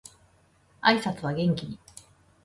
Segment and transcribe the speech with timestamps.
[0.81, 1.77] 挨拶は元気に